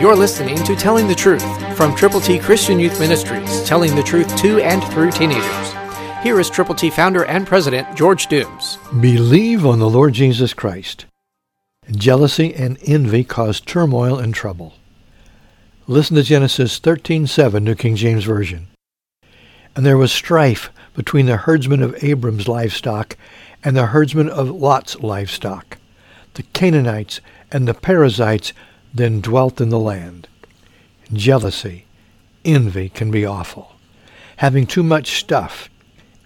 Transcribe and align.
You're 0.00 0.14
listening 0.14 0.56
to 0.62 0.76
Telling 0.76 1.08
the 1.08 1.14
Truth 1.16 1.76
from 1.76 1.92
Triple 1.96 2.20
T 2.20 2.38
Christian 2.38 2.78
Youth 2.78 3.00
Ministries, 3.00 3.64
telling 3.64 3.96
the 3.96 4.02
truth 4.04 4.36
to 4.36 4.60
and 4.60 4.80
through 4.92 5.10
teenagers. 5.10 5.72
Here 6.22 6.38
is 6.38 6.48
Triple 6.48 6.76
T 6.76 6.88
founder 6.88 7.24
and 7.24 7.44
president 7.44 7.96
George 7.96 8.28
Dooms. 8.28 8.78
Believe 9.00 9.66
on 9.66 9.80
the 9.80 9.90
Lord 9.90 10.12
Jesus 10.12 10.54
Christ. 10.54 11.06
Jealousy 11.90 12.54
and 12.54 12.78
envy 12.86 13.24
cause 13.24 13.58
turmoil 13.58 14.20
and 14.20 14.32
trouble. 14.32 14.74
Listen 15.88 16.14
to 16.14 16.22
Genesis 16.22 16.78
13:7, 16.78 17.64
New 17.64 17.74
King 17.74 17.96
James 17.96 18.22
Version. 18.22 18.68
And 19.74 19.84
there 19.84 19.98
was 19.98 20.12
strife 20.12 20.70
between 20.94 21.26
the 21.26 21.38
herdsmen 21.38 21.82
of 21.82 22.04
Abram's 22.04 22.46
livestock 22.46 23.16
and 23.64 23.76
the 23.76 23.86
herdsmen 23.86 24.28
of 24.28 24.48
Lot's 24.48 24.94
livestock. 25.00 25.76
The 26.34 26.44
Canaanites 26.52 27.20
and 27.50 27.66
the 27.66 27.74
Perizzites 27.74 28.52
then 28.92 29.20
dwelt 29.20 29.60
in 29.60 29.68
the 29.68 29.78
land. 29.78 30.28
Jealousy, 31.12 31.86
envy 32.44 32.88
can 32.88 33.10
be 33.10 33.24
awful. 33.24 33.76
Having 34.36 34.66
too 34.66 34.82
much 34.82 35.18
stuff 35.18 35.68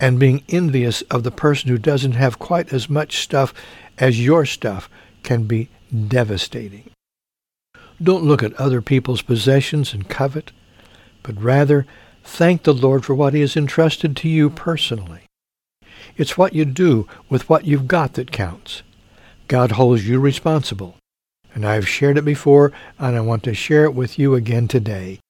and 0.00 0.18
being 0.18 0.42
envious 0.48 1.02
of 1.02 1.22
the 1.22 1.30
person 1.30 1.70
who 1.70 1.78
doesn't 1.78 2.12
have 2.12 2.38
quite 2.38 2.72
as 2.72 2.90
much 2.90 3.18
stuff 3.18 3.54
as 3.98 4.24
your 4.24 4.44
stuff 4.44 4.90
can 5.22 5.44
be 5.44 5.68
devastating. 6.08 6.90
Don't 8.02 8.24
look 8.24 8.42
at 8.42 8.54
other 8.54 8.82
people's 8.82 9.22
possessions 9.22 9.94
and 9.94 10.08
covet, 10.08 10.50
but 11.22 11.40
rather 11.40 11.86
thank 12.24 12.64
the 12.64 12.74
Lord 12.74 13.04
for 13.04 13.14
what 13.14 13.32
he 13.32 13.40
has 13.40 13.56
entrusted 13.56 14.16
to 14.16 14.28
you 14.28 14.50
personally. 14.50 15.22
It's 16.16 16.36
what 16.36 16.52
you 16.52 16.64
do 16.64 17.06
with 17.28 17.48
what 17.48 17.64
you've 17.64 17.86
got 17.86 18.14
that 18.14 18.32
counts. 18.32 18.82
God 19.46 19.72
holds 19.72 20.08
you 20.08 20.18
responsible. 20.18 20.96
And 21.54 21.66
I've 21.66 21.88
shared 21.88 22.18
it 22.18 22.24
before, 22.24 22.72
and 22.98 23.16
I 23.16 23.20
want 23.20 23.42
to 23.44 23.54
share 23.54 23.84
it 23.84 23.94
with 23.94 24.18
you 24.18 24.34
again 24.34 24.68
today. 24.68 25.20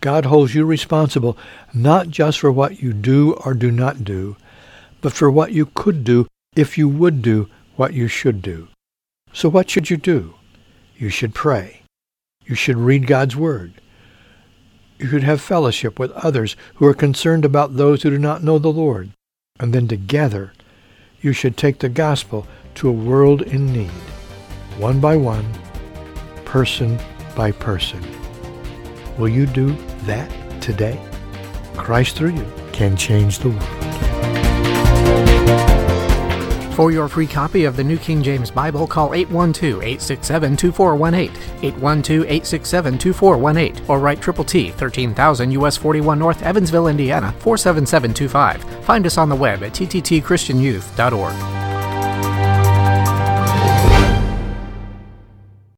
God 0.00 0.26
holds 0.26 0.54
you 0.54 0.64
responsible 0.64 1.36
not 1.74 2.08
just 2.08 2.38
for 2.38 2.52
what 2.52 2.80
you 2.82 2.92
do 2.92 3.32
or 3.44 3.54
do 3.54 3.70
not 3.70 4.04
do, 4.04 4.36
but 5.00 5.12
for 5.12 5.30
what 5.30 5.52
you 5.52 5.66
could 5.74 6.04
do 6.04 6.26
if 6.54 6.78
you 6.78 6.88
would 6.88 7.22
do 7.22 7.48
what 7.76 7.92
you 7.92 8.08
should 8.08 8.42
do. 8.42 8.68
So 9.32 9.48
what 9.48 9.68
should 9.68 9.90
you 9.90 9.96
do? 9.96 10.34
You 10.96 11.08
should 11.08 11.34
pray. 11.34 11.82
You 12.44 12.54
should 12.54 12.78
read 12.78 13.06
God's 13.06 13.36
Word. 13.36 13.74
You 14.98 15.08
should 15.08 15.24
have 15.24 15.40
fellowship 15.40 15.98
with 15.98 16.10
others 16.12 16.56
who 16.76 16.86
are 16.86 16.94
concerned 16.94 17.44
about 17.44 17.76
those 17.76 18.02
who 18.02 18.10
do 18.10 18.18
not 18.18 18.42
know 18.42 18.58
the 18.58 18.68
Lord. 18.68 19.10
And 19.58 19.74
then 19.74 19.88
together, 19.88 20.52
you 21.20 21.32
should 21.32 21.56
take 21.56 21.80
the 21.80 21.88
gospel 21.88 22.46
to 22.76 22.88
a 22.88 22.92
world 22.92 23.42
in 23.42 23.72
need, 23.72 23.90
one 24.78 25.00
by 25.00 25.16
one, 25.16 25.46
person 26.44 27.00
by 27.34 27.50
person. 27.52 28.02
Will 29.18 29.28
you 29.28 29.46
do 29.46 29.72
that 30.04 30.30
today? 30.60 31.00
Christ 31.76 32.16
through 32.16 32.34
you 32.34 32.46
can 32.72 32.96
change 32.96 33.38
the 33.38 33.50
world. 33.50 33.62
For 36.74 36.90
your 36.90 37.08
free 37.08 37.26
copy 37.26 37.64
of 37.64 37.76
the 37.76 37.84
New 37.84 37.96
King 37.96 38.22
James 38.22 38.50
Bible, 38.50 38.86
call 38.86 39.12
812-867-2418, 39.12 41.30
812-867-2418, 41.60 43.88
or 43.88 43.98
write 43.98 44.20
Triple 44.20 44.44
T, 44.44 44.72
13000 44.72 45.52
US 45.52 45.78
41 45.78 46.18
North, 46.18 46.42
Evansville, 46.42 46.88
Indiana, 46.88 47.32
47725. 47.38 48.62
Find 48.84 49.06
us 49.06 49.16
on 49.16 49.30
the 49.30 49.36
web 49.36 49.62
at 49.62 49.72
tttchristianyouth.org. 49.72 51.65